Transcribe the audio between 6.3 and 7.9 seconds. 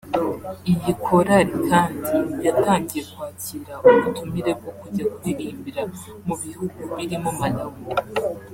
bihugu birimo Malawi